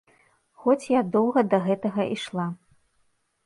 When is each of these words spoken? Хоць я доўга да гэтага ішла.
Хоць 0.63 0.89
я 0.93 1.03
доўга 1.17 1.45
да 1.51 1.61
гэтага 1.67 2.11
ішла. 2.17 2.51